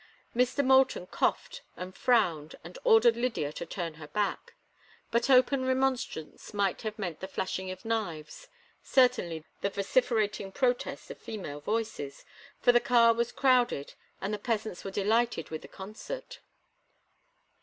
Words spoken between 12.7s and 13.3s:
the car